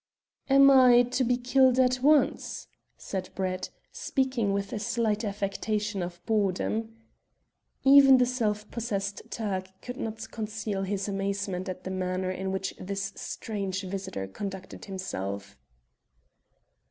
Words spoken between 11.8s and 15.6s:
the manner in which his strange visitor conducted himself.